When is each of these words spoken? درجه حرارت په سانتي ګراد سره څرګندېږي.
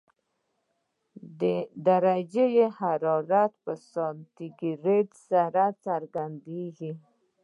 درجه 1.87 2.47
حرارت 2.79 3.53
په 3.63 3.73
سانتي 3.91 4.47
ګراد 4.59 5.09
سره 5.27 5.63
څرګندېږي. 5.85 6.91